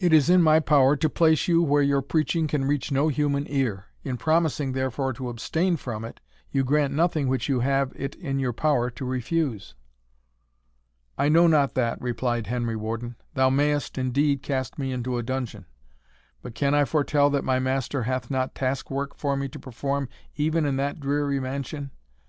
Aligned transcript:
It 0.00 0.12
is 0.12 0.28
in 0.28 0.42
my 0.42 0.58
power 0.58 0.96
to 0.96 1.08
place 1.08 1.46
you 1.46 1.62
where 1.62 1.84
your 1.84 2.02
preaching 2.02 2.48
can 2.48 2.64
reach 2.64 2.90
no 2.90 3.06
human 3.06 3.46
ear; 3.48 3.84
in 4.02 4.16
promising 4.16 4.72
therefore 4.72 5.12
to 5.12 5.28
abstain 5.28 5.76
from 5.76 6.04
it, 6.04 6.18
you 6.50 6.64
grant 6.64 6.92
nothing 6.92 7.28
which 7.28 7.48
you 7.48 7.60
have 7.60 7.92
it 7.94 8.16
in 8.16 8.40
your 8.40 8.52
power 8.52 8.90
to 8.90 9.04
refuse." 9.04 9.76
"I 11.16 11.28
know 11.28 11.46
not 11.46 11.74
that," 11.74 12.00
replied 12.02 12.48
Henry 12.48 12.74
Warden; 12.74 13.14
"thou 13.34 13.50
mayest 13.50 13.96
indeed 13.98 14.42
cast 14.42 14.80
me 14.80 14.90
into 14.90 15.16
a 15.16 15.22
dungeon, 15.22 15.64
but 16.42 16.56
can 16.56 16.74
I 16.74 16.84
foretell 16.84 17.30
that 17.30 17.44
my 17.44 17.60
Master 17.60 18.02
hath 18.02 18.32
not 18.32 18.56
task 18.56 18.90
work 18.90 19.14
for 19.14 19.36
me 19.36 19.46
to 19.48 19.60
perform 19.60 20.08
even 20.34 20.64
in 20.66 20.74
that 20.78 20.98
dreary 20.98 21.38
mansion? 21.38 21.92